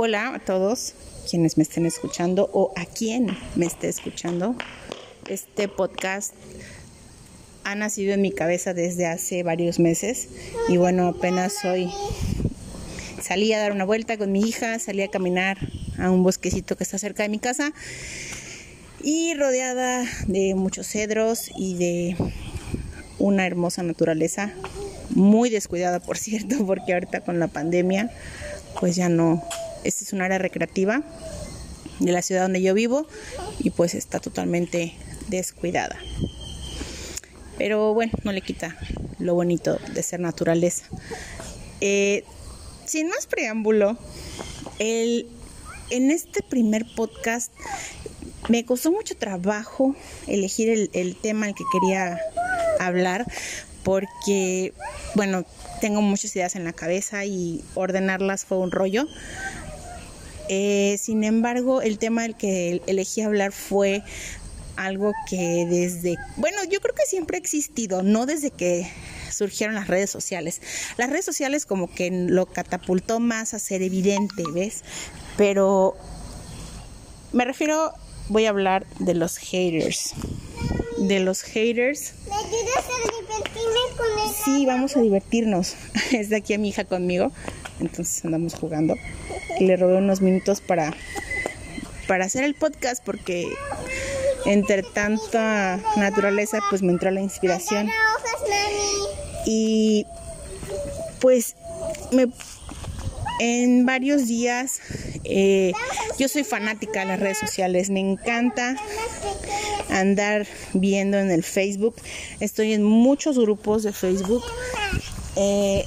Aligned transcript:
Hola 0.00 0.32
a 0.32 0.38
todos 0.38 0.94
quienes 1.28 1.56
me 1.56 1.64
estén 1.64 1.84
escuchando 1.84 2.48
o 2.52 2.72
a 2.76 2.84
quien 2.84 3.36
me 3.56 3.66
esté 3.66 3.88
escuchando. 3.88 4.54
Este 5.28 5.66
podcast 5.66 6.34
ha 7.64 7.74
nacido 7.74 8.14
en 8.14 8.22
mi 8.22 8.30
cabeza 8.30 8.74
desde 8.74 9.06
hace 9.06 9.42
varios 9.42 9.80
meses 9.80 10.28
y 10.68 10.76
bueno, 10.76 11.08
apenas 11.08 11.64
hoy 11.64 11.90
salí 13.20 13.52
a 13.52 13.58
dar 13.58 13.72
una 13.72 13.84
vuelta 13.84 14.16
con 14.16 14.30
mi 14.30 14.40
hija, 14.42 14.78
salí 14.78 15.02
a 15.02 15.08
caminar 15.08 15.58
a 15.98 16.12
un 16.12 16.22
bosquecito 16.22 16.76
que 16.76 16.84
está 16.84 16.96
cerca 16.96 17.24
de 17.24 17.30
mi 17.30 17.40
casa 17.40 17.72
y 19.02 19.34
rodeada 19.34 20.04
de 20.28 20.54
muchos 20.54 20.86
cedros 20.86 21.50
y 21.56 21.74
de 21.74 22.16
una 23.18 23.48
hermosa 23.48 23.82
naturaleza, 23.82 24.52
muy 25.10 25.50
descuidada 25.50 25.98
por 25.98 26.18
cierto, 26.18 26.54
porque 26.68 26.92
ahorita 26.92 27.22
con 27.22 27.40
la 27.40 27.48
pandemia 27.48 28.12
pues 28.78 28.94
ya 28.94 29.08
no, 29.08 29.42
esta 29.84 30.04
es 30.04 30.12
un 30.12 30.22
área 30.22 30.38
recreativa 30.38 31.02
de 31.98 32.12
la 32.12 32.22
ciudad 32.22 32.42
donde 32.42 32.62
yo 32.62 32.74
vivo 32.74 33.06
y 33.58 33.70
pues 33.70 33.94
está 33.94 34.20
totalmente 34.20 34.94
descuidada. 35.28 35.96
Pero 37.56 37.92
bueno, 37.92 38.12
no 38.22 38.32
le 38.32 38.40
quita 38.40 38.76
lo 39.18 39.34
bonito 39.34 39.78
de 39.92 40.02
ser 40.02 40.20
naturaleza. 40.20 40.84
Eh, 41.80 42.24
sin 42.84 43.08
más 43.08 43.26
preámbulo, 43.26 43.98
el, 44.78 45.28
en 45.90 46.10
este 46.10 46.42
primer 46.42 46.86
podcast 46.94 47.52
me 48.48 48.64
costó 48.64 48.92
mucho 48.92 49.16
trabajo 49.16 49.96
elegir 50.26 50.68
el, 50.68 50.90
el 50.92 51.16
tema 51.16 51.46
al 51.46 51.54
que 51.54 51.64
quería 51.72 52.18
hablar 52.78 53.26
porque, 53.82 54.74
bueno, 55.14 55.44
tengo 55.80 56.02
muchas 56.02 56.34
ideas 56.36 56.56
en 56.56 56.64
la 56.64 56.72
cabeza 56.72 57.24
y 57.24 57.64
ordenarlas 57.74 58.44
fue 58.44 58.58
un 58.58 58.70
rollo. 58.70 59.06
Eh, 60.48 60.96
sin 61.00 61.24
embargo, 61.24 61.82
el 61.82 61.98
tema 61.98 62.22
del 62.22 62.36
que 62.36 62.82
elegí 62.86 63.22
hablar 63.22 63.52
fue 63.52 64.02
algo 64.76 65.12
que 65.28 65.66
desde, 65.68 66.16
bueno, 66.36 66.58
yo 66.64 66.80
creo 66.80 66.94
que 66.94 67.02
siempre 67.02 67.36
ha 67.36 67.40
existido, 67.40 68.02
no 68.02 68.26
desde 68.26 68.50
que 68.50 68.88
surgieron 69.30 69.74
las 69.74 69.88
redes 69.88 70.10
sociales. 70.10 70.60
Las 70.96 71.10
redes 71.10 71.24
sociales 71.24 71.66
como 71.66 71.92
que 71.92 72.10
lo 72.10 72.46
catapultó 72.46 73.20
más 73.20 73.54
a 73.54 73.58
ser 73.58 73.82
evidente, 73.82 74.44
¿ves? 74.54 74.82
Pero 75.36 75.96
me 77.32 77.44
refiero, 77.44 77.92
voy 78.28 78.46
a 78.46 78.50
hablar 78.50 78.86
de 78.98 79.14
los 79.14 79.36
haters. 79.36 80.14
De 80.98 81.20
los 81.20 81.42
haters. 81.42 82.14
¿Me 82.28 82.34
ayudas 82.34 82.84
a 82.84 83.47
con? 83.98 84.06
Sí, 84.44 84.64
vamos 84.64 84.96
a 84.96 85.00
divertirnos. 85.00 85.76
Es 86.12 86.30
de 86.30 86.36
aquí 86.36 86.54
a 86.54 86.58
mi 86.58 86.70
hija 86.70 86.84
conmigo, 86.84 87.32
entonces 87.80 88.24
andamos 88.24 88.54
jugando. 88.54 88.94
Y 89.58 89.66
le 89.66 89.76
robé 89.76 89.96
unos 89.96 90.20
minutos 90.22 90.60
para, 90.60 90.94
para 92.06 92.24
hacer 92.24 92.44
el 92.44 92.54
podcast 92.54 93.04
porque 93.04 93.46
entre 94.46 94.82
tanta 94.82 95.80
naturaleza 95.96 96.60
pues 96.70 96.82
me 96.82 96.92
entró 96.92 97.10
la 97.10 97.20
inspiración. 97.20 97.90
Y 99.44 100.06
pues 101.20 101.56
me, 102.12 102.28
en 103.40 103.84
varios 103.84 104.26
días 104.26 104.80
eh, 105.24 105.72
yo 106.18 106.28
soy 106.28 106.44
fanática 106.44 107.00
de 107.00 107.06
las 107.06 107.20
redes 107.20 107.38
sociales, 107.38 107.90
me 107.90 108.00
encanta. 108.00 108.76
Andar 110.00 110.46
viendo 110.74 111.18
en 111.18 111.30
el 111.30 111.42
Facebook. 111.42 111.96
Estoy 112.40 112.72
en 112.72 112.82
muchos 112.82 113.38
grupos 113.38 113.82
de 113.82 113.92
Facebook, 113.92 114.42
eh, 115.36 115.84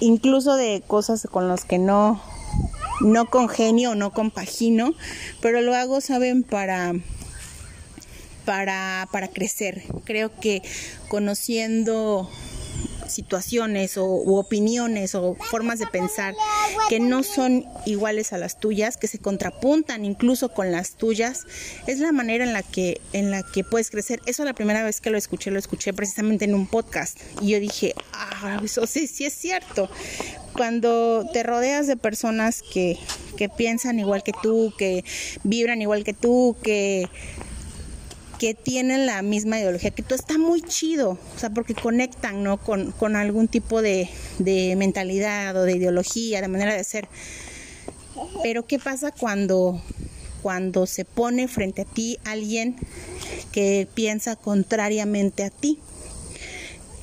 incluso 0.00 0.56
de 0.56 0.82
cosas 0.86 1.26
con 1.30 1.48
las 1.48 1.64
que 1.64 1.78
no, 1.78 2.22
no 3.00 3.30
congenio 3.30 3.94
no 3.94 4.12
compagino, 4.12 4.94
pero 5.40 5.60
lo 5.60 5.74
hago, 5.74 6.00
saben, 6.00 6.42
para, 6.42 6.92
para, 8.44 9.08
para 9.12 9.28
crecer. 9.28 9.82
Creo 10.04 10.38
que 10.40 10.62
conociendo 11.08 12.28
situaciones 13.08 13.96
o 13.98 14.06
u 14.06 14.36
opiniones 14.36 15.14
o 15.14 15.36
formas 15.50 15.78
de 15.78 15.86
pensar 15.86 16.34
que 16.88 17.00
no 17.00 17.22
son 17.22 17.66
iguales 17.86 18.32
a 18.32 18.38
las 18.38 18.58
tuyas, 18.58 18.96
que 18.96 19.06
se 19.06 19.18
contrapuntan 19.18 20.04
incluso 20.04 20.50
con 20.50 20.72
las 20.72 20.92
tuyas, 20.92 21.46
es 21.86 21.98
la 21.98 22.12
manera 22.12 22.44
en 22.44 22.52
la 22.52 22.62
que 22.62 23.00
en 23.12 23.30
la 23.30 23.42
que 23.42 23.64
puedes 23.64 23.90
crecer. 23.90 24.20
Eso 24.26 24.44
la 24.44 24.54
primera 24.54 24.82
vez 24.82 25.00
que 25.00 25.10
lo 25.10 25.18
escuché 25.18 25.50
lo 25.50 25.58
escuché 25.58 25.92
precisamente 25.92 26.44
en 26.44 26.54
un 26.54 26.66
podcast 26.66 27.18
y 27.40 27.50
yo 27.50 27.60
dije, 27.60 27.94
"Ah, 28.12 28.60
eso 28.64 28.86
sí 28.86 29.06
sí 29.06 29.24
es 29.24 29.34
cierto." 29.34 29.88
Cuando 30.54 31.28
te 31.32 31.42
rodeas 31.42 31.86
de 31.86 31.96
personas 31.96 32.62
que 32.62 32.98
que 33.34 33.48
piensan 33.48 33.98
igual 33.98 34.22
que 34.22 34.32
tú, 34.42 34.72
que 34.78 35.04
vibran 35.42 35.82
igual 35.82 36.04
que 36.04 36.12
tú, 36.14 36.56
que 36.62 37.08
que 38.44 38.52
tienen 38.52 39.06
la 39.06 39.22
misma 39.22 39.58
ideología 39.58 39.90
que 39.90 40.02
tú, 40.02 40.14
está 40.14 40.36
muy 40.36 40.60
chido, 40.60 41.12
o 41.34 41.38
sea, 41.38 41.48
porque 41.48 41.74
conectan, 41.74 42.42
¿no? 42.42 42.58
Con, 42.58 42.92
con 42.92 43.16
algún 43.16 43.48
tipo 43.48 43.80
de, 43.80 44.10
de 44.38 44.76
mentalidad 44.76 45.56
o 45.56 45.62
de 45.62 45.72
ideología, 45.72 46.42
de 46.42 46.48
manera 46.48 46.74
de 46.76 46.84
ser. 46.84 47.08
Pero 48.42 48.66
¿qué 48.66 48.78
pasa 48.78 49.12
cuando, 49.12 49.80
cuando 50.42 50.84
se 50.84 51.06
pone 51.06 51.48
frente 51.48 51.80
a 51.80 51.84
ti 51.86 52.18
alguien 52.26 52.76
que 53.50 53.88
piensa 53.94 54.36
contrariamente 54.36 55.42
a 55.42 55.48
ti? 55.48 55.78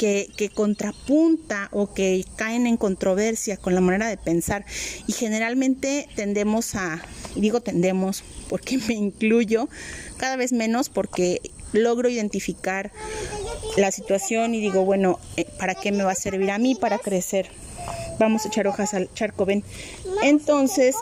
Que, 0.01 0.49
contrapunta 0.55 1.69
o 1.71 1.93
que 1.93 2.25
caen 2.35 2.65
en 2.65 2.75
controversia 2.75 3.55
con 3.57 3.75
la 3.75 3.81
manera 3.81 4.07
de 4.07 4.17
pensar 4.17 4.65
y 5.05 5.13
generalmente 5.13 6.09
tendemos 6.15 6.73
a, 6.73 6.99
y 7.35 7.41
digo 7.41 7.61
tendemos 7.61 8.23
porque 8.49 8.77
me 8.87 8.95
incluyo 8.95 9.69
cada 10.17 10.37
vez 10.37 10.53
menos 10.53 10.89
porque 10.89 11.39
logro 11.71 12.09
identificar 12.09 12.91
la 13.77 13.91
situación 13.91 14.55
y 14.55 14.59
digo, 14.59 14.85
bueno, 14.85 15.19
eh, 15.37 15.45
¿para 15.59 15.75
qué 15.75 15.91
me 15.91 16.03
va 16.03 16.13
a 16.13 16.15
servir 16.15 16.49
a 16.49 16.57
mí 16.57 16.73
para 16.73 16.97
crecer? 16.97 17.51
Vamos 18.17 18.43
a 18.45 18.47
echar 18.47 18.65
hojas 18.65 18.95
al 18.95 19.13
charco, 19.13 19.45
ven. 19.45 19.63
Entonces, 20.23 20.95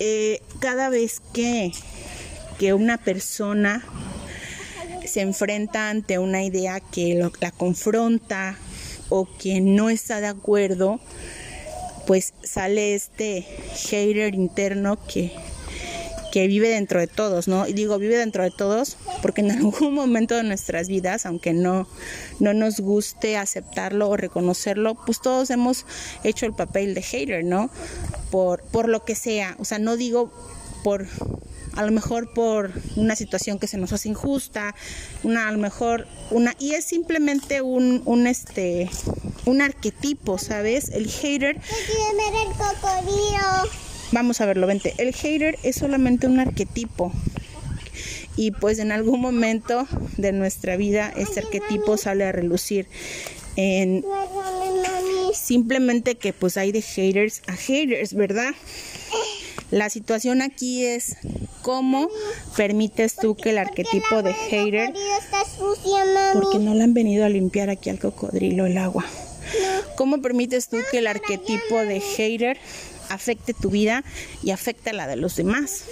eh, 0.00 0.40
cada 0.58 0.88
vez 0.88 1.20
que, 1.34 1.70
que 2.58 2.72
una 2.72 2.96
persona 2.96 3.84
se 5.12 5.20
enfrenta 5.20 5.90
ante 5.90 6.18
una 6.18 6.42
idea 6.42 6.80
que 6.80 7.30
la 7.40 7.50
confronta 7.50 8.56
o 9.10 9.28
que 9.38 9.60
no 9.60 9.90
está 9.90 10.22
de 10.22 10.28
acuerdo, 10.28 11.00
pues 12.06 12.32
sale 12.42 12.94
este 12.94 13.42
hater 13.90 14.34
interno 14.34 14.98
que, 15.06 15.30
que 16.32 16.46
vive 16.46 16.70
dentro 16.70 16.98
de 16.98 17.08
todos, 17.08 17.46
¿no? 17.46 17.68
Y 17.68 17.74
digo, 17.74 17.98
vive 17.98 18.16
dentro 18.16 18.42
de 18.42 18.50
todos 18.50 18.96
porque 19.20 19.42
en 19.42 19.50
algún 19.58 19.92
momento 19.92 20.34
de 20.34 20.44
nuestras 20.44 20.88
vidas, 20.88 21.26
aunque 21.26 21.52
no, 21.52 21.86
no 22.40 22.54
nos 22.54 22.80
guste 22.80 23.36
aceptarlo 23.36 24.08
o 24.08 24.16
reconocerlo, 24.16 24.94
pues 24.94 25.20
todos 25.20 25.50
hemos 25.50 25.84
hecho 26.24 26.46
el 26.46 26.54
papel 26.54 26.94
de 26.94 27.02
hater, 27.02 27.44
¿no? 27.44 27.68
Por, 28.30 28.62
por 28.62 28.88
lo 28.88 29.04
que 29.04 29.14
sea, 29.14 29.56
o 29.58 29.66
sea, 29.66 29.78
no 29.78 29.98
digo 29.98 30.32
por 30.82 31.06
a 31.76 31.84
lo 31.84 31.92
mejor 31.92 32.32
por 32.32 32.72
una 32.96 33.16
situación 33.16 33.58
que 33.58 33.66
se 33.66 33.78
nos 33.78 33.92
hace 33.92 34.08
injusta, 34.08 34.74
una 35.22 35.48
a 35.48 35.52
lo 35.52 35.58
mejor 35.58 36.06
una 36.30 36.54
y 36.58 36.74
es 36.74 36.84
simplemente 36.84 37.62
un, 37.62 38.02
un 38.04 38.26
este 38.26 38.90
un 39.44 39.62
arquetipo, 39.62 40.38
¿sabes? 40.38 40.90
El 40.90 41.08
hater 41.08 41.56
ver 41.56 42.34
el 42.34 42.52
cocodrilo. 42.56 43.70
Vamos 44.12 44.40
a 44.40 44.46
verlo, 44.46 44.66
vente. 44.66 44.94
El 44.98 45.14
hater 45.14 45.58
es 45.62 45.76
solamente 45.76 46.26
un 46.26 46.38
arquetipo. 46.38 47.12
Y 48.36 48.50
pues 48.50 48.78
en 48.78 48.92
algún 48.92 49.20
momento 49.20 49.86
de 50.16 50.32
nuestra 50.32 50.76
vida 50.76 51.12
este 51.16 51.40
arquetipo 51.40 51.96
sale 51.96 52.24
a 52.24 52.32
relucir. 52.32 52.86
En 53.56 54.04
simplemente 55.34 56.16
que 56.16 56.32
pues 56.32 56.56
hay 56.56 56.72
de 56.72 56.82
haters 56.82 57.42
a 57.46 57.52
haters, 57.52 58.14
¿verdad? 58.14 58.54
La 59.72 59.88
situación 59.88 60.42
aquí 60.42 60.84
es 60.84 61.16
cómo 61.62 62.10
permites 62.58 63.16
tú 63.16 63.34
que 63.34 63.50
el 63.50 63.58
arquetipo 63.58 64.22
de 64.22 64.34
hater, 64.34 64.92
porque 66.34 66.58
no 66.58 66.74
le 66.74 66.84
han 66.84 66.92
venido 66.92 67.24
a 67.24 67.30
limpiar 67.30 67.70
aquí 67.70 67.88
al 67.88 67.98
cocodrilo 67.98 68.66
el 68.66 68.76
agua. 68.76 69.06
¿Cómo 69.96 70.20
permites 70.20 70.68
tú 70.68 70.76
que 70.90 70.98
el 70.98 71.06
arquetipo 71.06 71.78
de 71.78 72.00
hater 72.00 72.58
afecte 73.08 73.54
tu 73.54 73.70
vida 73.70 74.04
y 74.42 74.50
afecte 74.50 74.92
la 74.92 75.06
de 75.06 75.16
los 75.16 75.36
demás? 75.36 75.84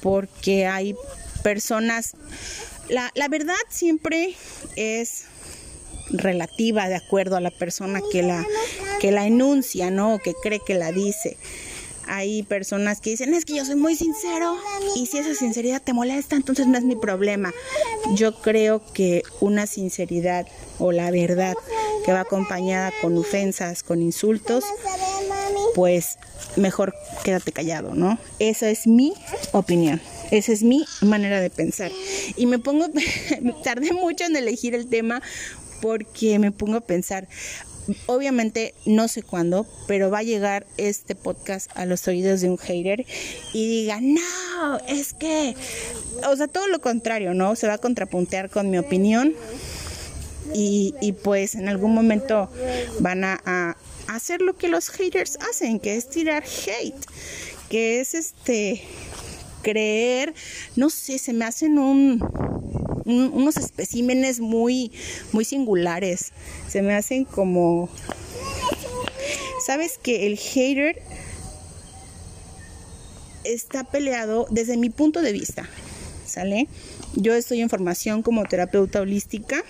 Porque 0.00 0.66
hay 0.66 0.96
personas, 1.44 2.14
la, 2.88 3.12
la 3.14 3.28
verdad 3.28 3.54
siempre 3.68 4.34
es 4.74 5.26
relativa 6.10 6.88
de 6.88 6.96
acuerdo 6.96 7.36
a 7.36 7.40
la 7.40 7.52
persona 7.52 8.00
que 8.10 8.24
la, 8.24 8.44
que 8.98 9.12
la 9.12 9.24
enuncia, 9.24 9.92
¿no? 9.92 10.14
O 10.14 10.18
que 10.18 10.34
cree 10.42 10.58
que 10.66 10.74
la 10.74 10.90
dice. 10.90 11.36
Hay 12.14 12.42
personas 12.42 13.00
que 13.00 13.08
dicen, 13.08 13.32
es 13.32 13.46
que 13.46 13.54
yo 13.54 13.64
soy 13.64 13.76
muy 13.76 13.96
sincero 13.96 14.54
y 14.94 15.06
si 15.06 15.16
esa 15.16 15.34
sinceridad 15.34 15.80
te 15.80 15.94
molesta, 15.94 16.36
entonces 16.36 16.66
no 16.66 16.76
es 16.76 16.84
mi 16.84 16.94
problema. 16.94 17.54
Yo 18.14 18.38
creo 18.42 18.82
que 18.92 19.22
una 19.40 19.66
sinceridad 19.66 20.46
o 20.78 20.92
la 20.92 21.10
verdad 21.10 21.54
que 22.04 22.12
va 22.12 22.20
acompañada 22.20 22.92
con 23.00 23.16
ofensas, 23.16 23.82
con 23.82 24.02
insultos, 24.02 24.62
pues 25.74 26.18
mejor 26.56 26.92
quédate 27.24 27.50
callado, 27.50 27.94
¿no? 27.94 28.18
Esa 28.38 28.68
es 28.68 28.86
mi 28.86 29.14
opinión. 29.52 29.98
Esa 30.30 30.52
es 30.52 30.62
mi 30.62 30.84
manera 31.00 31.40
de 31.40 31.48
pensar. 31.48 31.90
Y 32.36 32.44
me 32.44 32.58
pongo, 32.58 32.88
tardé 33.64 33.94
mucho 33.94 34.24
en 34.24 34.36
elegir 34.36 34.74
el 34.74 34.86
tema 34.86 35.22
porque 35.80 36.38
me 36.38 36.52
pongo 36.52 36.76
a 36.76 36.80
pensar, 36.82 37.26
obviamente 38.06 38.74
no 38.86 39.08
sé 39.08 39.22
cuándo, 39.22 39.66
pero 39.86 40.10
va 40.10 40.18
a 40.18 40.22
llegar 40.22 40.66
este 40.76 41.14
podcast 41.14 41.70
a 41.74 41.86
los 41.86 42.06
oídos 42.08 42.40
de 42.40 42.50
un 42.50 42.58
hater 42.58 43.04
y 43.52 43.68
diga, 43.68 44.00
no, 44.00 44.78
es 44.88 45.12
que, 45.14 45.54
o 46.28 46.36
sea, 46.36 46.48
todo 46.48 46.68
lo 46.68 46.80
contrario, 46.80 47.34
¿no? 47.34 47.56
Se 47.56 47.66
va 47.66 47.74
a 47.74 47.78
contrapuntear 47.78 48.50
con 48.50 48.70
mi 48.70 48.78
opinión 48.78 49.34
y, 50.54 50.94
y 51.00 51.12
pues 51.12 51.54
en 51.54 51.68
algún 51.68 51.94
momento 51.94 52.50
van 53.00 53.24
a, 53.24 53.40
a 53.44 53.76
hacer 54.08 54.42
lo 54.42 54.56
que 54.56 54.68
los 54.68 54.88
haters 54.90 55.38
hacen, 55.50 55.80
que 55.80 55.96
es 55.96 56.08
tirar 56.08 56.44
hate, 56.44 57.06
que 57.68 58.00
es 58.00 58.14
este 58.14 58.82
creer, 59.62 60.34
no 60.76 60.90
sé, 60.90 61.18
se 61.18 61.32
me 61.32 61.44
hacen 61.44 61.78
un, 61.78 62.20
un, 63.04 63.30
unos 63.32 63.56
especímenes 63.56 64.40
muy, 64.40 64.92
muy 65.32 65.44
singulares. 65.44 66.32
Se 66.68 66.82
me 66.82 66.94
hacen 66.94 67.24
como... 67.24 67.88
Sabes 69.64 69.98
que 70.02 70.26
el 70.26 70.38
hater 70.38 71.00
está 73.44 73.84
peleado 73.84 74.46
desde 74.50 74.76
mi 74.76 74.90
punto 74.90 75.22
de 75.22 75.32
vista, 75.32 75.68
¿sale? 76.26 76.68
Yo 77.14 77.34
estoy 77.34 77.60
en 77.60 77.70
formación 77.70 78.22
como 78.22 78.44
terapeuta 78.44 79.00
holística 79.00 79.62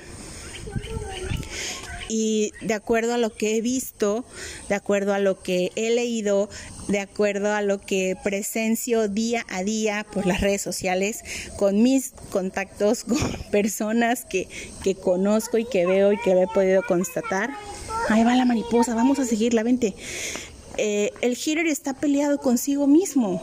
y 2.15 2.53
de 2.61 2.75
acuerdo 2.75 3.15
a 3.15 3.17
lo 3.17 3.35
que 3.35 3.57
he 3.57 3.63
visto, 3.63 4.27
de 4.69 4.75
acuerdo 4.75 5.15
a 5.15 5.19
lo 5.19 5.41
que 5.43 5.73
he 5.77 5.89
leído, 5.89 6.51
de 6.89 7.01
acuerdo 7.01 7.55
a 7.55 7.63
lo 7.63 7.81
que 7.81 8.19
presencio 8.23 9.09
día 9.09 9.47
a 9.49 9.63
día 9.63 10.05
por 10.13 10.27
las 10.27 10.43
redes 10.43 10.61
sociales, 10.61 11.25
con 11.57 11.83
mis 11.83 12.13
contactos, 12.31 13.05
con 13.09 13.19
personas 13.51 14.27
que, 14.27 14.47
que 14.85 14.95
conozco 14.95 15.57
y 15.57 15.65
que 15.65 15.87
veo 15.87 16.13
y 16.13 16.19
que 16.19 16.33
he 16.33 16.47
podido 16.49 16.83
constatar. 16.83 17.49
Ahí 18.11 18.25
va 18.25 18.37
la 18.37 18.45
mariposa, 18.45 18.95
vamos 18.95 19.19
a 19.19 19.25
seguirla, 19.25 19.63
vente. 19.63 19.95
Eh, 20.77 21.13
el 21.23 21.35
hater 21.35 21.67
está 21.67 21.95
peleado 21.95 22.37
consigo 22.37 22.87
mismo. 22.87 23.41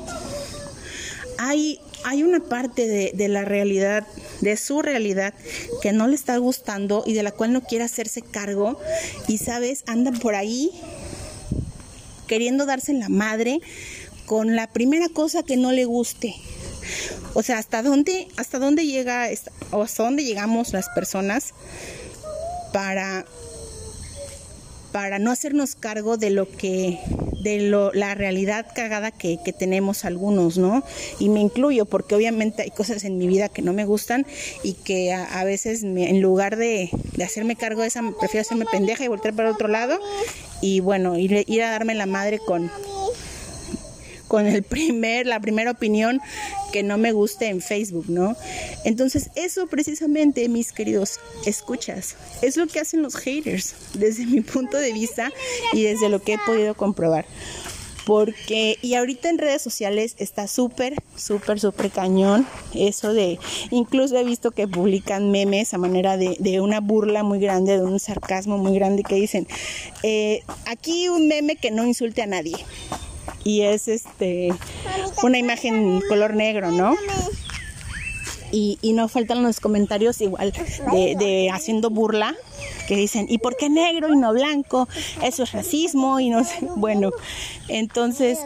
Hay 1.40 1.80
hay 2.04 2.24
una 2.24 2.40
parte 2.40 2.88
de, 2.88 3.28
la 3.28 3.46
realidad, 3.46 4.06
de 4.42 4.58
su 4.58 4.82
realidad, 4.82 5.34
que 5.82 5.92
no 5.92 6.08
le 6.08 6.16
está 6.16 6.38
gustando 6.38 7.04
y 7.06 7.14
de 7.14 7.24
la 7.24 7.32
cual 7.32 7.54
no 7.54 7.62
quiere 7.62 7.84
hacerse 7.84 8.22
cargo. 8.22 8.80
Y 9.28 9.38
sabes, 9.38 9.84
andan 9.88 10.20
por 10.20 10.36
ahí 10.36 10.72
queriendo 12.28 12.66
darse 12.66 12.94
la 12.94 13.10
madre 13.10 13.60
con 14.26 14.56
la 14.56 14.68
primera 14.68 15.10
cosa 15.10 15.44
que 15.44 15.58
no 15.58 15.72
le 15.72 15.86
guste. 15.86 16.36
O 17.34 17.44
sea, 17.44 17.58
hasta 17.58 17.82
dónde, 17.84 18.28
hasta 18.38 18.60
dónde 18.60 18.86
llega, 18.86 19.28
o 19.72 19.82
hasta 19.82 20.04
dónde 20.04 20.24
llegamos 20.24 20.74
las 20.74 20.90
personas 20.90 21.54
para, 22.74 23.26
para 24.92 25.20
no 25.20 25.32
hacernos 25.32 25.76
cargo 25.76 26.18
de 26.18 26.30
lo 26.30 26.50
que 26.50 27.00
de 27.44 27.62
lo, 27.62 27.94
la 27.94 28.16
realidad 28.16 28.66
cagada 28.74 29.12
que, 29.12 29.38
que, 29.44 29.54
tenemos 29.54 30.04
algunos, 30.04 30.58
¿no? 30.58 30.84
Y 31.20 31.30
me 31.30 31.40
incluyo 31.40 31.86
porque 31.86 32.16
obviamente 32.16 32.64
hay 32.64 32.72
cosas 32.72 33.06
en 33.06 33.18
mi 33.18 33.28
vida 33.28 33.48
que 33.48 33.62
no 33.62 33.72
me 33.72 33.86
gustan 33.86 34.26
y 34.62 34.74
que 34.74 35.14
a, 35.14 35.44
veces 35.46 35.84
me, 35.84 36.10
en 36.10 36.22
lugar 36.22 36.58
de, 36.58 36.90
de, 37.16 37.24
hacerme 37.24 37.56
cargo 37.56 37.82
de 37.82 37.88
esa, 37.88 38.02
prefiero 38.20 38.42
hacerme 38.42 38.66
pendeja 38.66 39.06
y 39.06 39.08
voltear 39.08 39.34
para 39.34 39.52
otro 39.52 39.70
lado 39.70 40.00
y 40.62 40.82
bueno, 40.82 41.18
ir, 41.18 41.46
ir 41.48 41.64
a 41.64 41.72
darme 41.72 41.96
la 41.96 42.06
madre 42.06 42.40
con 42.40 42.70
con 44.30 44.48
el 44.48 44.64
primer, 44.64 45.26
la 45.26 45.42
primera 45.42 45.72
opinión 45.72 46.22
que 46.72 46.84
no 46.84 46.98
me 46.98 47.12
guste 47.12 47.48
en 47.48 47.60
Facebook, 47.60 48.06
¿no? 48.08 48.38
Entonces, 48.86 49.32
eso 49.36 49.68
precisamente, 49.68 50.48
mis 50.48 50.72
queridos 50.72 51.20
escuchas, 51.46 52.16
es 52.42 52.56
lo 52.56 52.68
que 52.68 52.80
hacen 52.80 53.02
los 53.02 53.18
haters, 53.18 53.76
desde 53.96 54.26
mi 54.26 54.40
punto 54.40 54.78
de 54.78 54.94
vista 54.94 55.34
y 55.74 55.84
desde 55.84 56.08
lo 56.08 56.22
que 56.22 56.34
he 56.34 56.38
podido 56.38 56.76
comprobar. 56.76 57.26
Porque, 58.06 58.78
y 58.82 58.96
ahorita 58.96 59.30
en 59.30 59.38
redes 59.38 59.62
sociales 59.62 60.16
está 60.18 60.48
súper, 60.48 60.96
súper, 61.16 61.60
súper 61.60 61.92
cañón 61.92 62.48
eso 62.74 63.14
de, 63.14 63.38
incluso 63.70 64.18
he 64.18 64.24
visto 64.24 64.50
que 64.50 64.68
publican 64.68 65.30
memes 65.30 65.76
a 65.76 65.78
manera 65.78 66.18
de, 66.18 66.62
una 66.62 66.80
burla 66.80 67.22
muy 67.22 67.40
grande, 67.40 67.78
de 67.78 67.84
un 67.84 68.00
sarcasmo 68.00 68.58
muy 68.58 68.74
grande 68.74 69.04
que 69.04 69.16
dicen, 69.16 69.48
eh, 70.02 70.42
aquí 70.66 71.08
un 71.10 71.28
meme 71.28 71.56
que 71.56 71.70
no 71.70 71.86
insulte 71.86 72.24
a 72.24 72.26
nadie 72.26 72.56
y 73.44 73.62
es 73.62 73.88
este 73.88 74.54
una 75.24 75.38
imagen 75.38 76.02
color 76.08 76.36
negro, 76.36 76.72
¿no? 76.72 76.96
Y, 78.52 78.80
y 78.82 78.94
no 78.94 79.08
faltan 79.08 79.44
los 79.44 79.60
comentarios 79.60 80.22
igual 80.22 80.52
de, 80.92 81.50
haciendo 81.54 81.92
burla 81.92 82.36
que 82.88 82.96
dicen, 82.96 83.28
¿y 83.30 83.38
por 83.38 83.56
qué 83.56 83.70
negro 83.70 84.12
y 84.12 84.18
no 84.18 84.34
blanco? 84.34 84.88
Eso 85.22 85.44
es 85.44 85.52
racismo 85.52 86.20
y 86.20 86.30
no 86.30 86.44
sé. 86.44 86.60
Bueno, 86.76 87.12
entonces 87.68 88.40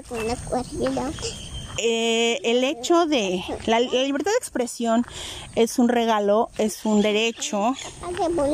eh, 1.77 2.39
el 2.43 2.63
hecho 2.63 3.05
de 3.05 3.43
la, 3.65 3.79
la, 3.79 4.03
libertad 4.03 4.31
de 4.31 4.37
expresión 4.37 5.05
es 5.55 5.79
un 5.79 5.89
regalo, 5.89 6.49
es 6.57 6.85
un 6.85 7.01
derecho 7.01 7.73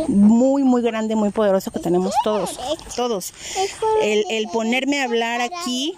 muy, 0.07 0.63
muy 0.63 0.81
grande, 0.81 1.15
muy 1.15 1.29
poderoso 1.29 1.71
que 1.71 1.79
tenemos 1.79 2.13
todos, 2.23 2.59
todos. 2.95 3.33
El, 4.01 4.23
el 4.29 4.47
ponerme 4.47 5.01
a 5.01 5.05
hablar 5.05 5.41
aquí 5.41 5.97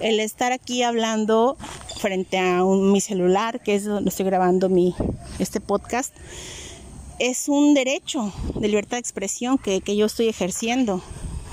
el 0.00 0.20
estar 0.20 0.52
aquí 0.52 0.82
hablando 0.82 1.56
frente 1.98 2.38
a 2.38 2.64
un, 2.64 2.92
mi 2.92 3.00
celular, 3.00 3.62
que 3.62 3.74
es 3.74 3.84
donde 3.84 4.10
estoy 4.10 4.26
grabando 4.26 4.68
mi, 4.68 4.94
este 5.38 5.60
podcast, 5.60 6.14
es 7.18 7.48
un 7.48 7.74
derecho 7.74 8.32
de 8.54 8.68
libertad 8.68 8.96
de 8.96 9.00
expresión 9.00 9.58
que, 9.58 9.82
yo 9.94 10.06
estoy 10.06 10.28
ejerciendo. 10.28 11.02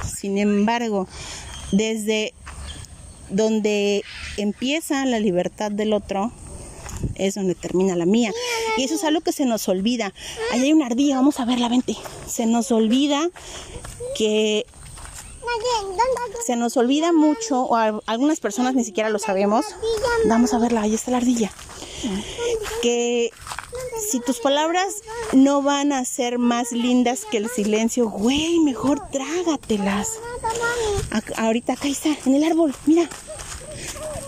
Sin 0.06 0.38
embargo, 0.38 1.08
desde 1.72 2.34
donde 3.30 4.04
empieza 4.38 5.06
la 5.06 5.20
libertad 5.20 5.72
del 5.72 5.92
otro, 5.92 6.32
es 7.16 7.36
donde 7.36 7.54
termina 7.54 7.96
la 7.96 8.06
mía. 8.06 8.32
Y 8.78 8.84
eso 8.84 8.96
es 8.96 9.04
algo 9.04 9.22
que 9.22 9.34
se 9.34 9.46
nos 9.46 9.68
olvida. 9.68 10.14
Ahí 10.54 10.62
hay 10.62 10.74
una 10.74 10.86
ardilla, 10.86 11.18
vamos 11.18 11.40
a 11.42 11.46
verla, 11.46 11.68
vente. 11.68 11.98
Se 12.28 12.46
nos 12.46 12.72
olvida 12.72 13.30
que 14.16 14.66
se 16.46 16.56
nos 16.56 16.78
olvida 16.78 17.12
mucho, 17.12 17.64
o 17.64 17.76
a 17.76 18.00
algunas 18.06 18.40
personas 18.40 18.76
ni 18.76 18.84
siquiera 18.84 19.10
lo 19.10 19.20
sabemos. 19.20 19.66
Vamos 20.26 20.54
a 20.54 20.60
verla, 20.60 20.82
ahí 20.82 20.96
está 20.96 21.12
la 21.12 21.18
ardilla. 21.18 21.52
Que 22.82 23.32
si 24.10 24.20
tus 24.20 24.40
palabras 24.40 25.02
no 25.34 25.62
van 25.62 25.92
a 25.92 26.06
ser 26.06 26.38
más 26.38 26.72
lindas 26.72 27.26
que 27.26 27.38
el 27.38 27.50
silencio, 27.50 28.10
güey, 28.10 28.60
mejor 28.60 29.10
trágatelas. 29.10 30.20
ahorita 31.36 31.74
acá 31.74 31.88
está, 31.88 32.16
en 32.26 32.36
el 32.36 32.44
árbol, 32.44 32.74
mira. 32.86 33.10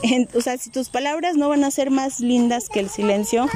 En, 0.01 0.29
o 0.33 0.41
sea, 0.41 0.57
si 0.57 0.69
tus 0.69 0.89
palabras 0.89 1.35
no 1.35 1.49
van 1.49 1.63
a 1.65 1.71
ser 1.71 1.91
más 1.91 2.21
lindas 2.21 2.69
que 2.69 2.79
el 2.79 2.89
silencio, 2.89 3.47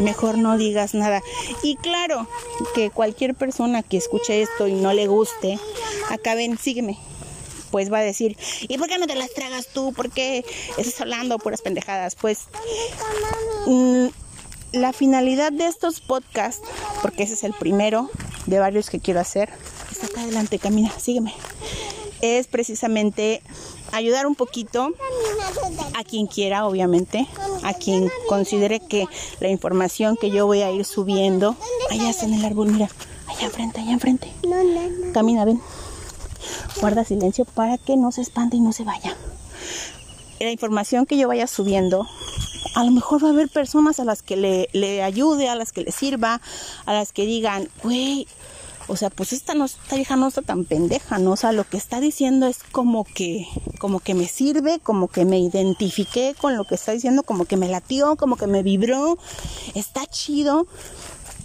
mejor 0.00 0.38
no 0.38 0.56
digas 0.56 0.94
nada. 0.94 1.22
Y 1.62 1.76
claro, 1.76 2.28
que 2.74 2.90
cualquier 2.90 3.34
persona 3.34 3.82
que 3.82 3.96
escuche 3.96 4.42
esto 4.42 4.68
y 4.68 4.74
no 4.74 4.92
le 4.92 5.08
guste, 5.08 5.58
acá 6.10 6.34
ven, 6.34 6.58
sígueme 6.58 6.98
pues 7.70 7.92
va 7.92 7.98
a 7.98 8.02
decir, 8.02 8.36
¿y 8.62 8.78
por 8.78 8.88
qué 8.88 8.98
no 8.98 9.06
te 9.06 9.14
las 9.14 9.32
tragas 9.32 9.66
tú? 9.68 9.92
¿Por 9.92 10.10
qué 10.10 10.44
estás 10.76 11.00
hablando 11.00 11.38
puras 11.38 11.62
pendejadas? 11.62 12.14
Pues 12.14 12.44
mmm, 13.66 14.06
la 14.72 14.92
finalidad 14.92 15.52
de 15.52 15.66
estos 15.66 16.00
podcasts, 16.00 16.66
porque 17.02 17.22
ese 17.22 17.34
es 17.34 17.44
el 17.44 17.54
primero 17.54 18.10
de 18.46 18.58
varios 18.58 18.90
que 18.90 19.00
quiero 19.00 19.20
hacer, 19.20 19.50
está 19.90 20.06
acá 20.06 20.22
adelante, 20.22 20.58
camina, 20.58 20.90
sígueme, 20.98 21.34
es 22.20 22.46
precisamente 22.46 23.42
ayudar 23.92 24.26
un 24.26 24.34
poquito 24.34 24.90
a 25.94 26.04
quien 26.04 26.26
quiera, 26.26 26.66
obviamente, 26.66 27.26
a 27.62 27.74
quien 27.74 28.10
considere 28.28 28.80
que 28.80 29.06
la 29.40 29.48
información 29.48 30.16
que 30.16 30.30
yo 30.30 30.46
voy 30.46 30.62
a 30.62 30.70
ir 30.70 30.84
subiendo, 30.84 31.56
allá 31.90 32.10
está 32.10 32.26
en 32.26 32.34
el 32.34 32.44
árbol, 32.44 32.68
mira, 32.68 32.90
allá 33.26 33.46
enfrente, 33.46 33.80
allá 33.80 33.92
enfrente, 33.92 34.32
camina, 35.12 35.44
ven 35.44 35.60
guarda 36.80 37.04
silencio 37.04 37.44
para 37.44 37.78
que 37.78 37.96
no 37.96 38.12
se 38.12 38.22
espante 38.22 38.56
y 38.56 38.60
no 38.60 38.72
se 38.72 38.84
vaya. 38.84 39.16
La 40.40 40.50
información 40.50 41.06
que 41.06 41.16
yo 41.16 41.26
vaya 41.26 41.46
subiendo, 41.46 42.06
a 42.74 42.84
lo 42.84 42.92
mejor 42.92 43.22
va 43.22 43.28
a 43.28 43.32
haber 43.32 43.48
personas 43.48 43.98
a 43.98 44.04
las 44.04 44.22
que 44.22 44.36
le, 44.36 45.02
ayude, 45.02 45.48
a 45.48 45.56
las 45.56 45.72
que 45.72 45.82
le 45.82 45.92
sirva, 45.92 46.40
a 46.86 46.92
las 46.92 47.12
que 47.12 47.26
digan, 47.26 47.68
güey, 47.82 48.28
o 48.86 48.96
sea, 48.96 49.10
pues 49.10 49.32
esta 49.32 49.54
no 49.54 49.64
esta 49.64 49.96
vieja 49.96 50.16
no 50.16 50.28
está 50.28 50.42
tan 50.42 50.64
pendeja, 50.64 51.18
¿no? 51.18 51.32
O 51.32 51.36
sea, 51.36 51.52
lo 51.52 51.64
que 51.64 51.76
está 51.76 52.00
diciendo 52.00 52.46
es 52.46 52.58
como 52.70 53.04
que, 53.04 53.46
como 53.80 53.98
que 54.00 54.14
me 54.14 54.28
sirve, 54.28 54.78
como 54.78 55.08
que 55.08 55.24
me 55.24 55.38
identifiqué 55.38 56.34
con 56.40 56.56
lo 56.56 56.64
que 56.64 56.76
está 56.76 56.92
diciendo, 56.92 57.24
como 57.24 57.44
que 57.44 57.56
me 57.56 57.68
latió, 57.68 58.16
como 58.16 58.36
que 58.36 58.46
me 58.46 58.62
vibró, 58.62 59.18
está 59.74 60.06
chido. 60.06 60.66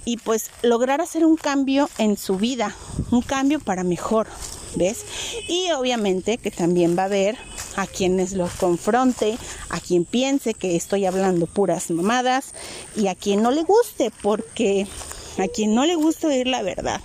Y 0.06 0.18
pues 0.18 0.52
lograr 0.62 1.02
hacer 1.02 1.26
un 1.26 1.38
cambio 1.38 1.90
en 1.98 2.18
su 2.18 2.38
vida, 2.38 2.76
un 3.12 3.22
cambio 3.22 3.60
para 3.60 3.84
mejor, 3.84 4.28
¿ves? 4.76 5.06
Y 5.48 5.72
obviamente 5.72 6.38
que 6.38 6.52
también 6.52 6.98
va 6.98 7.04
a 7.04 7.06
haber 7.06 7.38
a 7.76 7.88
quienes 7.88 8.34
los 8.34 8.52
confronte, 8.54 9.38
a 9.70 9.80
quien 9.80 10.06
piense 10.06 10.54
que 10.54 10.76
estoy 10.76 11.06
hablando 11.06 11.48
puras 11.48 11.90
mamadas 11.92 12.54
y 12.96 13.08
a 13.08 13.16
quien 13.16 13.42
no 13.42 13.52
le 13.52 13.64
guste, 13.64 14.12
porque 14.22 14.88
a 15.38 15.48
quien 15.48 15.74
no 15.74 15.86
le 15.86 15.96
gusta 15.96 16.28
oír 16.28 16.48
la 16.48 16.62
verdad, 16.62 17.02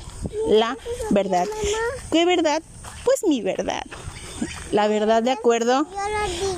la 0.49 0.77
verdad. 1.11 1.47
¿Qué 2.13 2.25
verdad? 2.25 2.63
Pues 3.05 3.25
mi 3.27 3.41
verdad. 3.41 3.85
La 4.73 4.89
verdad 4.89 5.23
de 5.23 5.31
acuerdo 5.31 5.87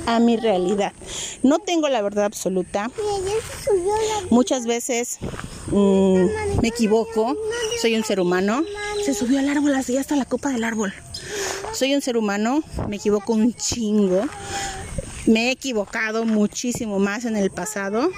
a 0.05 0.19
mi 0.19 0.37
realidad. 0.37 0.93
No 1.43 1.59
tengo 1.59 1.89
la 1.89 2.01
verdad 2.01 2.25
absoluta. 2.25 2.89
Muchas 4.29 4.65
veces 4.65 5.17
mm, 5.67 6.25
me 6.61 6.67
equivoco. 6.67 7.35
Soy 7.81 7.95
un 7.95 8.03
ser 8.03 8.19
humano. 8.19 8.63
Se 9.05 9.13
subió 9.13 9.39
al 9.39 9.49
árbol, 9.49 9.73
así 9.75 9.97
hasta 9.97 10.15
la 10.15 10.25
copa 10.25 10.49
del 10.49 10.63
árbol. 10.63 10.93
Soy 11.73 11.95
un 11.95 12.01
ser 12.01 12.17
humano, 12.17 12.63
me 12.87 12.97
equivoco 12.97 13.33
un 13.33 13.53
chingo. 13.53 14.25
Me 15.25 15.47
he 15.47 15.51
equivocado 15.51 16.25
muchísimo 16.25 16.99
más 16.99 17.25
en 17.25 17.37
el 17.37 17.51
pasado, 17.51 18.09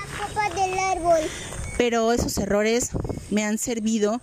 pero 1.77 2.13
esos 2.13 2.38
errores 2.38 2.91
me 3.29 3.43
han 3.43 3.58
servido 3.58 4.22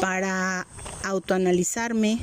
para 0.00 0.66
autoanalizarme, 1.02 2.20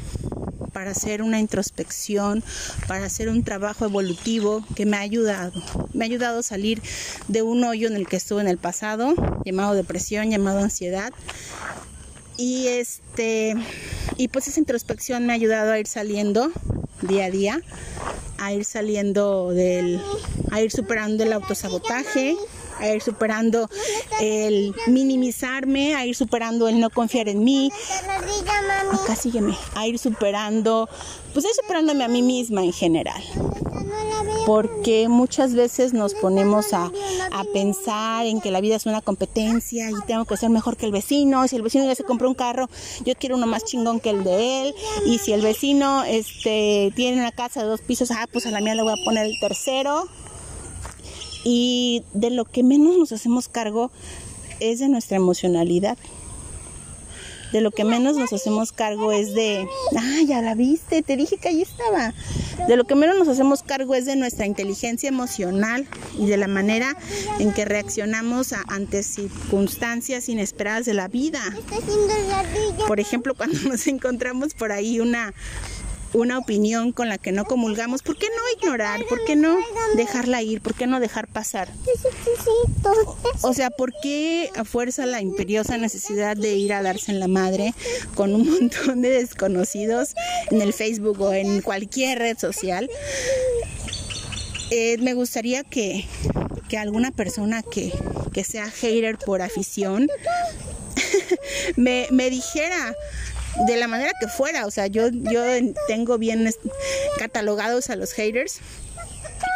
para 0.73 0.91
hacer 0.91 1.21
una 1.21 1.39
introspección, 1.39 2.43
para 2.87 3.05
hacer 3.05 3.29
un 3.29 3.43
trabajo 3.43 3.85
evolutivo 3.85 4.63
que 4.75 4.85
me 4.85 4.97
ha 4.97 5.01
ayudado. 5.01 5.53
Me 5.93 6.05
ha 6.05 6.07
ayudado 6.07 6.39
a 6.39 6.43
salir 6.43 6.81
de 7.27 7.41
un 7.41 7.63
hoyo 7.63 7.87
en 7.87 7.95
el 7.95 8.07
que 8.07 8.17
estuve 8.17 8.41
en 8.41 8.47
el 8.47 8.57
pasado, 8.57 9.13
llamado 9.45 9.73
depresión, 9.73 10.29
llamado 10.29 10.59
ansiedad. 10.59 11.11
Y 12.37 12.67
este 12.67 13.55
y 14.17 14.27
pues 14.29 14.47
esa 14.47 14.59
introspección 14.59 15.25
me 15.25 15.33
ha 15.33 15.35
ayudado 15.35 15.71
a 15.71 15.79
ir 15.79 15.87
saliendo 15.87 16.51
día 17.01 17.25
a 17.25 17.31
día, 17.31 17.61
a 18.37 18.53
ir 18.53 18.65
saliendo 18.65 19.51
del 19.51 20.01
a 20.51 20.61
ir 20.61 20.71
superando 20.71 21.23
el 21.23 21.33
autosabotaje, 21.33 22.35
a 22.81 22.93
ir 22.93 23.01
superando 23.01 23.69
el 24.19 24.73
minimizarme, 24.87 25.95
a 25.95 26.05
ir 26.05 26.15
superando 26.15 26.67
el 26.67 26.79
no 26.79 26.89
confiar 26.89 27.29
en 27.29 27.43
mí, 27.43 27.71
acá 28.91 29.15
sígueme, 29.15 29.55
a 29.75 29.87
ir 29.87 29.97
superando, 29.99 30.89
pues 31.33 31.45
ir 31.45 31.51
superándome 31.53 32.03
a 32.03 32.07
mí 32.07 32.21
misma 32.21 32.63
en 32.63 32.73
general. 32.73 33.21
Porque 34.45 35.07
muchas 35.07 35.53
veces 35.53 35.93
nos 35.93 36.13
ponemos 36.15 36.73
a, 36.73 36.91
a 37.31 37.43
pensar 37.53 38.25
en 38.25 38.41
que 38.41 38.51
la 38.51 38.59
vida 38.59 38.75
es 38.75 38.85
una 38.85 39.01
competencia 39.01 39.89
y 39.89 39.95
tengo 40.07 40.25
que 40.25 40.35
ser 40.37 40.49
mejor 40.49 40.77
que 40.77 40.85
el 40.85 40.91
vecino. 40.91 41.47
Si 41.47 41.55
el 41.55 41.61
vecino 41.61 41.85
ya 41.85 41.95
se 41.95 42.03
compró 42.03 42.27
un 42.27 42.35
carro, 42.35 42.67
yo 43.05 43.13
quiero 43.15 43.35
uno 43.35 43.47
más 43.47 43.63
chingón 43.65 43.99
que 43.99 44.09
el 44.09 44.23
de 44.23 44.63
él. 44.63 44.75
Y 45.05 45.19
si 45.19 45.33
el 45.33 45.41
vecino 45.41 46.03
este, 46.03 46.91
tiene 46.95 47.19
una 47.19 47.31
casa 47.31 47.61
de 47.61 47.67
dos 47.67 47.81
pisos, 47.81 48.09
ah, 48.11 48.27
pues 48.31 48.45
a 48.45 48.51
la 48.51 48.61
mía 48.61 48.75
le 48.75 48.83
voy 48.83 48.93
a 48.93 49.05
poner 49.05 49.27
el 49.27 49.39
tercero. 49.39 50.07
Y 51.43 52.03
de 52.13 52.29
lo 52.29 52.45
que 52.45 52.63
menos 52.63 52.97
nos 52.97 53.11
hacemos 53.11 53.47
cargo 53.49 53.91
es 54.59 54.79
de 54.79 54.89
nuestra 54.89 55.17
emocionalidad. 55.17 55.97
De 57.51 57.59
lo 57.59 57.71
que 57.71 57.83
menos 57.83 58.15
nos 58.15 58.31
hacemos 58.31 58.71
cargo 58.71 59.11
es 59.11 59.33
de, 59.33 59.67
ah, 59.97 60.19
ya 60.25 60.41
la 60.41 60.55
viste, 60.55 61.01
te 61.01 61.17
dije 61.17 61.37
que 61.37 61.49
ahí 61.49 61.61
estaba. 61.61 62.13
De 62.69 62.77
lo 62.77 62.85
que 62.85 62.95
menos 62.95 63.17
nos 63.17 63.27
hacemos 63.27 63.61
cargo 63.61 63.93
es 63.93 64.05
de 64.05 64.15
nuestra 64.15 64.45
inteligencia 64.45 65.09
emocional 65.09 65.85
y 66.17 66.27
de 66.27 66.37
la 66.37 66.47
manera 66.47 66.95
en 67.39 67.51
que 67.51 67.65
reaccionamos 67.65 68.53
a- 68.53 68.63
ante 68.69 69.03
circunstancias 69.03 70.29
inesperadas 70.29 70.85
de 70.85 70.93
la 70.93 71.09
vida. 71.09 71.41
Por 72.87 73.01
ejemplo, 73.01 73.33
cuando 73.35 73.59
nos 73.67 73.85
encontramos 73.87 74.53
por 74.53 74.71
ahí 74.71 75.01
una, 75.01 75.33
una 76.13 76.37
opinión 76.37 76.91
con 76.91 77.09
la 77.09 77.17
que 77.17 77.31
no 77.31 77.45
comulgamos, 77.45 78.01
¿por 78.01 78.17
qué 78.17 78.27
no 78.27 78.59
ignorar? 78.59 79.05
¿Por 79.07 79.23
qué 79.25 79.35
no 79.35 79.57
dejarla 79.95 80.41
ir? 80.41 80.61
¿Por 80.61 80.73
qué 80.73 80.87
no 80.87 80.99
dejar 80.99 81.27
pasar? 81.27 81.69
O 83.41 83.53
sea, 83.53 83.69
¿por 83.69 83.93
qué 84.01 84.49
a 84.55 84.65
fuerza 84.65 85.05
la 85.05 85.21
imperiosa 85.21 85.77
necesidad 85.77 86.35
de 86.35 86.55
ir 86.55 86.73
a 86.73 86.81
darse 86.81 87.11
en 87.11 87.19
la 87.19 87.27
madre 87.27 87.73
con 88.15 88.35
un 88.35 88.49
montón 88.49 89.01
de 89.01 89.09
desconocidos 89.09 90.15
en 90.49 90.61
el 90.61 90.73
Facebook 90.73 91.21
o 91.21 91.33
en 91.33 91.61
cualquier 91.61 92.19
red 92.19 92.37
social? 92.37 92.89
Eh, 94.69 94.97
me 94.99 95.13
gustaría 95.13 95.63
que, 95.63 96.05
que 96.69 96.77
alguna 96.77 97.11
persona 97.11 97.61
que, 97.61 97.93
que 98.33 98.43
sea 98.43 98.69
hater 98.69 99.17
por 99.17 99.41
afición 99.41 100.07
me, 101.75 102.07
me 102.11 102.29
dijera 102.29 102.95
de 103.67 103.77
la 103.77 103.87
manera 103.87 104.11
que 104.19 104.27
fuera. 104.27 104.65
O 104.65 104.71
sea, 104.71 104.87
yo, 104.87 105.09
yo 105.09 105.45
en- 105.45 105.75
tengo 105.87 106.17
bien 106.17 106.49
catalogados 107.17 107.89
a 107.89 107.95
los 107.95 108.11
haters. 108.13 108.59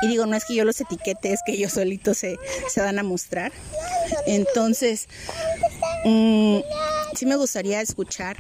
Y 0.01 0.07
digo, 0.07 0.25
no 0.25 0.35
es 0.35 0.43
que 0.45 0.55
yo 0.55 0.65
los 0.65 0.81
etiquete, 0.81 1.31
es 1.31 1.39
que 1.45 1.53
ellos 1.53 1.71
solitos 1.73 2.17
se, 2.17 2.37
se 2.69 2.81
van 2.81 2.97
a 2.99 3.03
mostrar. 3.03 3.51
Entonces, 4.25 5.07
mm, 6.03 6.57
sí 7.15 7.25
me 7.25 7.35
gustaría 7.35 7.81
escuchar 7.81 8.35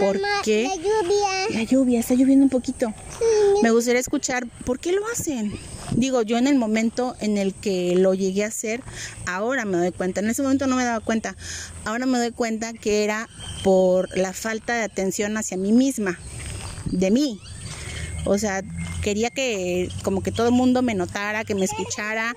por 0.00 0.20
qué 0.44 0.68
La 0.68 0.76
lluvia. 0.76 1.48
la 1.50 1.62
lluvia 1.64 2.00
está 2.00 2.14
lloviendo 2.14 2.44
un 2.44 2.50
poquito. 2.50 2.92
Me 3.62 3.70
gustaría 3.70 4.00
escuchar 4.00 4.46
por 4.64 4.78
qué 4.78 4.92
lo 4.92 5.02
hacen. 5.12 5.58
Digo, 5.96 6.22
yo 6.22 6.38
en 6.38 6.46
el 6.46 6.56
momento 6.56 7.14
en 7.20 7.38
el 7.38 7.54
que 7.54 7.94
lo 7.96 8.14
llegué 8.14 8.44
a 8.44 8.48
hacer, 8.48 8.82
ahora 9.26 9.64
me 9.64 9.76
doy 9.76 9.92
cuenta. 9.92 10.20
En 10.20 10.30
ese 10.30 10.42
momento 10.42 10.66
no 10.66 10.76
me 10.76 10.84
daba 10.84 11.00
cuenta. 11.00 11.36
Ahora 11.84 12.06
me 12.06 12.18
doy 12.18 12.30
cuenta 12.30 12.72
que 12.72 13.04
era 13.04 13.28
por 13.62 14.16
la 14.16 14.32
falta 14.32 14.74
de 14.74 14.82
atención 14.82 15.36
hacia 15.36 15.56
mí 15.56 15.72
misma, 15.72 16.18
de 16.86 17.10
mí. 17.10 17.40
O 18.24 18.38
sea, 18.38 18.62
quería 19.02 19.30
que 19.30 19.88
como 20.02 20.22
que 20.22 20.30
todo 20.30 20.46
el 20.46 20.54
mundo 20.54 20.82
me 20.82 20.94
notara, 20.94 21.44
que 21.44 21.54
me 21.54 21.64
escuchara. 21.64 22.34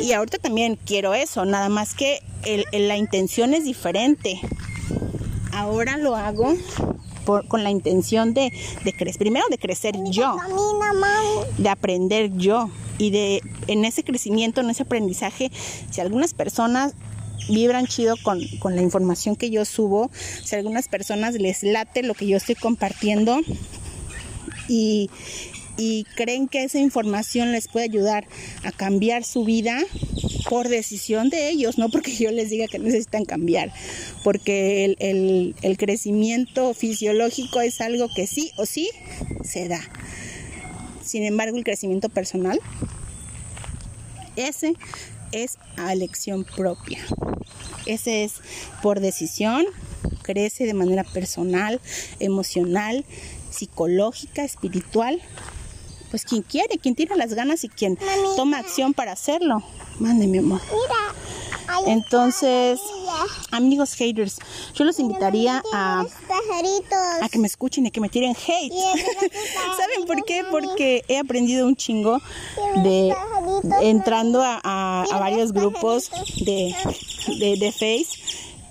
Y 0.00 0.12
ahorita 0.12 0.38
también 0.38 0.78
quiero 0.84 1.14
eso, 1.14 1.44
nada 1.44 1.68
más 1.68 1.94
que 1.94 2.20
la 2.72 2.96
intención 2.96 3.54
es 3.54 3.64
diferente. 3.64 4.40
Ahora 5.52 5.98
lo 5.98 6.16
hago 6.16 6.56
por- 7.24 7.46
con 7.48 7.64
la 7.64 7.70
intención 7.70 8.34
de, 8.34 8.52
crecer, 8.96 9.18
primero 9.18 9.46
de 9.50 9.58
crecer 9.58 9.94
yo 10.10 10.36
de 11.58 11.68
aprender 11.68 12.32
yo 12.36 12.70
y 12.98 13.10
de 13.10 13.40
en 13.66 13.84
ese 13.84 14.04
crecimiento, 14.04 14.60
en 14.60 14.70
ese 14.70 14.84
aprendizaje, 14.84 15.50
si 15.90 16.00
algunas 16.00 16.34
personas 16.34 16.94
vibran 17.48 17.86
chido 17.86 18.14
con, 18.22 18.40
la 18.74 18.82
información 18.82 19.36
que 19.36 19.50
yo 19.50 19.64
subo, 19.64 20.10
si 20.44 20.54
algunas 20.54 20.88
personas 20.88 21.34
les 21.34 21.62
late 21.62 22.02
lo 22.02 22.14
que 22.14 22.26
yo 22.26 22.36
estoy 22.36 22.54
compartiendo 22.54 23.40
y 24.68 25.10
creen 26.16 26.48
que 26.48 26.64
esa 26.64 26.78
información 26.78 27.52
les 27.52 27.68
puede 27.68 27.86
ayudar 27.86 28.26
a 28.62 28.72
cambiar 28.72 29.24
su 29.24 29.44
vida 29.44 29.78
por 30.48 30.68
decisión 30.68 31.30
de 31.30 31.48
ellos, 31.48 31.78
no 31.78 31.88
porque 31.88 32.14
yo 32.14 32.30
les 32.30 32.50
diga 32.50 32.66
que 32.68 32.78
necesitan 32.78 33.24
cambiar, 33.24 33.72
porque 34.22 34.84
el, 34.84 35.54
el- 35.62 35.76
crecimiento 35.78 36.74
fisiológico 36.74 37.60
es 37.60 37.80
algo 37.80 38.08
que 38.14 38.26
sí 38.26 38.52
o 38.56 38.66
sí 38.66 38.90
se 39.42 39.68
da. 39.68 39.80
Sin 41.04 41.22
embargo, 41.24 41.56
el 41.56 41.64
crecimiento 41.64 42.08
personal, 42.08 42.60
ese 44.36 44.74
es 45.32 45.58
a 45.76 45.92
elección 45.92 46.44
propia. 46.44 46.98
Ese 47.86 48.24
es 48.24 48.34
por 48.82 49.00
decisión, 49.00 49.66
crece 50.22 50.64
de 50.64 50.74
manera 50.74 51.04
personal, 51.04 51.80
emocional, 52.20 53.04
psicológica, 53.50 54.44
espiritual. 54.44 55.20
Pues 56.14 56.24
quien 56.24 56.42
quiere, 56.42 56.78
quien 56.78 56.94
tiene 56.94 57.16
las 57.16 57.34
ganas 57.34 57.64
y 57.64 57.68
quien 57.68 57.98
Mami. 58.00 58.36
toma 58.36 58.58
acción 58.58 58.94
para 58.94 59.10
hacerlo. 59.10 59.64
Mande, 59.98 60.28
mi 60.28 60.38
amor. 60.38 60.60
Mira. 60.70 61.90
Entonces, 61.92 62.78
amigos 63.50 63.94
haters, 63.94 64.38
yo 64.76 64.84
los 64.84 65.00
invitaría 65.00 65.60
a, 65.72 66.04
a 67.20 67.28
que 67.28 67.38
me 67.40 67.48
escuchen 67.48 67.86
y 67.86 67.90
que 67.90 68.00
me 68.00 68.08
tiren 68.08 68.30
hate. 68.36 68.72
¿Saben 69.76 70.06
por 70.06 70.24
qué? 70.24 70.44
Porque 70.52 71.02
he 71.08 71.18
aprendido 71.18 71.66
un 71.66 71.74
chingo 71.74 72.20
de 72.84 73.12
entrando 73.82 74.40
a, 74.40 74.60
a- 74.62 75.04
a 75.10 75.18
varios 75.18 75.50
grupos 75.52 76.12
de, 76.46 76.76
de, 77.40 77.56
de 77.56 77.72
Face 77.72 78.20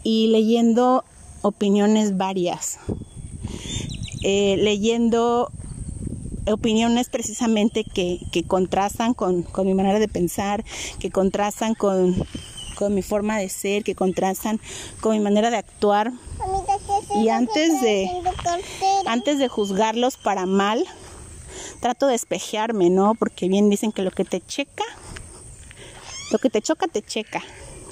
y 0.03 0.27
leyendo 0.27 1.03
opiniones 1.41 2.15
varias. 2.15 2.79
Eh, 4.23 4.55
leyendo 4.59 5.51
opiniones 6.47 7.09
precisamente 7.09 7.83
que, 7.83 8.19
que 8.31 8.43
contrastan 8.43 9.13
con, 9.13 9.43
con 9.43 9.65
mi 9.65 9.73
manera 9.73 9.99
de 9.99 10.07
pensar, 10.07 10.63
que 10.99 11.09
contrastan 11.11 11.73
con, 11.75 12.15
con 12.75 12.93
mi 12.93 13.01
forma 13.01 13.37
de 13.37 13.49
ser, 13.49 13.83
que 13.83 13.95
contrastan 13.95 14.59
con 15.01 15.13
mi 15.13 15.19
manera 15.19 15.49
de 15.49 15.57
actuar. 15.57 16.11
Mamita, 16.39 16.73
¿qué 16.85 17.15
es 17.15 17.23
Y 17.23 17.29
antes 17.29 17.81
de- 17.81 18.09
antes 19.05 19.39
de 19.39 19.47
juzgarlos 19.47 20.17
para 20.17 20.45
mal, 20.45 20.85
trato 21.81 22.07
de 22.07 22.15
espejearme, 22.15 22.89
¿no? 22.89 23.15
Porque 23.15 23.47
bien 23.47 23.69
dicen 23.69 23.91
que 23.91 24.01
lo 24.01 24.11
que 24.11 24.25
te 24.25 24.41
checa, 24.41 24.83
lo 26.31 26.39
que 26.39 26.49
te 26.49 26.61
choca, 26.61 26.87
te 26.87 27.01
checa. 27.01 27.41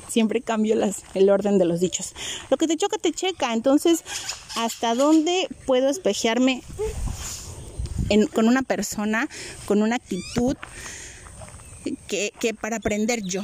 siempre 0.10 0.41
cambio 0.41 0.75
las, 0.75 1.03
el 1.13 1.29
orden 1.29 1.58
de 1.58 1.63
los 1.63 1.79
dichos. 1.79 2.13
Lo 2.50 2.58
que 2.58 2.67
te 2.67 2.75
choca, 2.75 2.98
te 2.98 3.13
checa. 3.13 3.53
Entonces, 3.53 4.03
¿hasta 4.58 4.93
dónde 4.93 5.48
puedo 5.65 5.88
espejearme 5.89 6.63
con 8.34 8.48
una 8.48 8.62
persona, 8.62 9.27
con 9.65 9.82
una 9.82 9.96
actitud 9.96 10.56
que, 12.08 12.32
que 12.39 12.53
para 12.53 12.77
aprender 12.77 13.22
yo? 13.24 13.44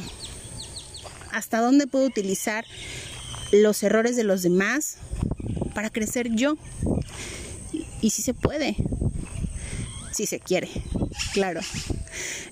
¿Hasta 1.32 1.60
dónde 1.60 1.88
puedo 1.88 2.06
utilizar 2.06 2.66
los 3.52 3.84
errores 3.84 4.16
de 4.16 4.24
los 4.24 4.42
demás 4.42 4.98
para 5.74 5.90
crecer 5.90 6.30
yo? 6.36 6.58
Y 8.02 8.12
si 8.12 8.22
se 8.22 8.34
puede, 8.34 8.76
si 10.12 10.26
se 10.26 10.40
quiere, 10.40 10.70
claro. 11.34 11.62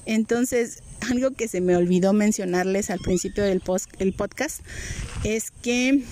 Entonces, 0.05 0.83
algo 1.11 1.31
que 1.31 1.47
se 1.47 1.61
me 1.61 1.75
olvidó 1.75 2.13
mencionarles 2.13 2.89
al 2.89 2.99
principio 2.99 3.43
del 3.43 3.61
post- 3.61 3.89
el 3.99 4.13
podcast 4.13 4.61
es 5.23 5.51
que 5.51 6.03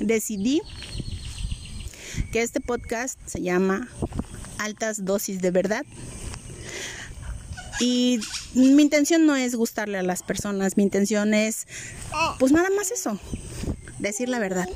decidí 0.00 0.62
que 2.32 2.42
este 2.42 2.60
podcast 2.60 3.18
se 3.26 3.40
llama 3.42 3.88
Altas 4.58 5.04
Dosis 5.04 5.40
de 5.40 5.50
Verdad. 5.50 5.84
Y 7.78 8.20
mi 8.54 8.82
intención 8.82 9.26
no 9.26 9.36
es 9.36 9.54
gustarle 9.54 9.98
a 9.98 10.02
las 10.02 10.22
personas, 10.22 10.76
mi 10.76 10.82
intención 10.82 11.34
es, 11.34 11.66
pues 12.38 12.50
nada 12.50 12.70
más 12.74 12.90
eso, 12.90 13.18
decir 13.98 14.30
la 14.30 14.38
verdad, 14.38 14.66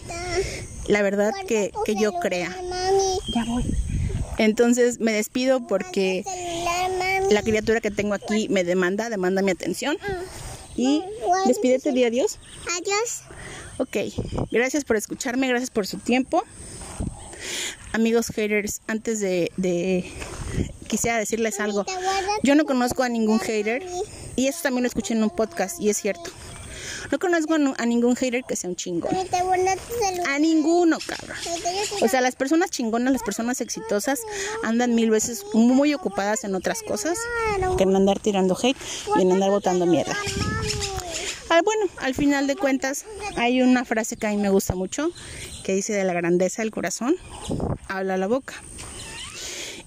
la 0.87 1.01
verdad 1.01 1.33
que, 1.49 1.73
que 1.87 1.95
yo 1.95 2.13
crea. 2.21 2.55
Ya 3.35 3.45
voy. 3.47 3.65
Entonces 4.37 5.01
me 5.01 5.13
despido 5.13 5.67
porque 5.67 6.25
la 7.31 7.43
criatura 7.43 7.81
que 7.81 7.91
tengo 7.91 8.15
aquí 8.15 8.49
me 8.49 8.65
demanda, 8.65 9.11
demanda 9.11 9.43
mi 9.43 9.51
atención. 9.51 9.97
Y 10.77 11.03
despídete, 11.47 11.93
di 11.93 12.05
adiós. 12.05 12.39
Adiós. 12.79 13.23
Ok, 13.79 13.97
gracias 14.51 14.85
por 14.85 14.97
escucharme, 14.97 15.49
gracias 15.49 15.71
por 15.71 15.87
su 15.87 15.99
tiempo. 15.99 16.43
Amigos 17.93 18.29
haters, 18.35 18.81
antes 18.87 19.21
de, 19.21 19.51
de- 19.57 20.11
quisiera 20.89 21.19
decirles 21.19 21.61
algo. 21.61 21.85
Yo 22.43 22.55
no 22.55 22.65
conozco 22.65 23.03
a 23.03 23.09
ningún 23.09 23.41
hater 23.41 23.85
y 24.37 24.49
eso 24.49 24.61
también 24.63 24.83
lo 24.83 24.89
escuché 24.89 25.15
en 25.15 25.23
un 25.23 25.31
podcast 25.31 25.81
y 25.81 25.91
es 25.91 25.97
cierto. 25.99 26.31
No 27.11 27.19
conozco 27.19 27.55
a, 27.55 27.87
ningún 27.87 28.15
hater 28.15 28.45
que 28.45 28.55
sea 28.55 28.71
un 28.71 28.77
chingón. 28.77 29.11
A 30.27 30.39
ninguno, 30.39 30.99
cabrón. 31.05 31.37
O 32.03 32.09
sea, 32.09 32.21
las 32.21 32.37
personas 32.37 32.71
chingonas, 32.71 33.13
las 33.13 33.23
personas 33.23 33.61
exitosas 33.61 34.21
andan 34.63 34.95
mil 34.95 35.11
veces 35.11 35.45
muy 35.53 35.93
ocupadas 35.95 36.45
en 36.45 36.55
otras 36.55 36.83
cosas 36.83 37.19
que 37.77 37.83
en 37.83 37.97
andar 37.97 38.21
tirando 38.21 38.57
hate 38.61 38.77
y 39.17 39.23
en 39.23 39.33
andar 39.33 39.51
botando 39.51 39.87
mierda. 39.87 40.17
Ah, 41.49 41.63
bueno, 41.65 41.87
al 41.99 42.15
final 42.15 42.47
de 42.47 42.55
cuentas 42.55 43.05
hay 43.35 43.61
una 43.61 43.85
frase 43.85 44.17
que 44.17 44.29
a 44.29 44.31
mí 44.31 44.37
me 44.37 44.51
gusta 44.51 44.77
mucho 44.77 45.11
dice 45.73 45.93
de 45.93 46.05
la 46.05 46.13
grandeza 46.13 46.63
del 46.63 46.71
corazón 46.71 47.17
habla 47.89 48.17
la 48.17 48.27
boca. 48.27 48.55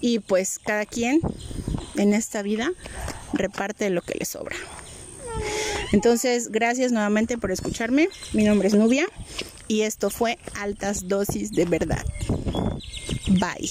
Y 0.00 0.18
pues 0.18 0.58
cada 0.58 0.84
quien 0.86 1.20
en 1.96 2.14
esta 2.14 2.42
vida 2.42 2.70
reparte 3.32 3.88
lo 3.90 4.02
que 4.02 4.18
le 4.18 4.24
sobra. 4.24 4.56
Entonces, 5.92 6.50
gracias 6.50 6.92
nuevamente 6.92 7.38
por 7.38 7.50
escucharme. 7.50 8.08
Mi 8.32 8.44
nombre 8.44 8.68
es 8.68 8.74
Nubia 8.74 9.06
y 9.68 9.82
esto 9.82 10.10
fue 10.10 10.38
Altas 10.60 11.08
Dosis 11.08 11.52
de 11.52 11.64
Verdad. 11.64 12.04
Bye. 13.28 13.70